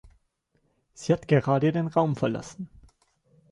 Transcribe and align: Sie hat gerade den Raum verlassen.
Sie 0.95 1.13
hat 1.13 1.27
gerade 1.27 1.71
den 1.71 1.85
Raum 1.85 2.15
verlassen. 2.15 2.67